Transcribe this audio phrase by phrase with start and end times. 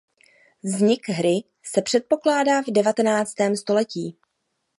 [0.63, 4.17] Vznik hry se předpokládá v devatenáctém století.